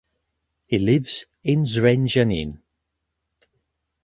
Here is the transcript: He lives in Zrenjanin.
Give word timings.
He 0.65 0.79
lives 0.79 1.27
in 1.43 1.65
Zrenjanin. 1.65 2.57